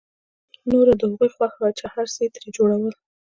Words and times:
نوره 0.69 0.93
د 0.97 1.01
هغوی 1.11 1.29
خوښه 1.35 1.57
وه 1.61 1.69
چې 1.79 1.85
هر 1.93 2.05
څه 2.13 2.19
يې 2.23 2.29
ترې 2.35 2.49
جوړول. 2.57 2.93